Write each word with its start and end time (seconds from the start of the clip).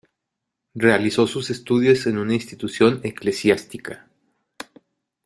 Realizó 0.73 1.27
sus 1.27 1.51
estudios 1.51 2.07
en 2.07 2.17
una 2.17 2.33
institución 2.33 3.01
eclesiástica. 3.03 4.07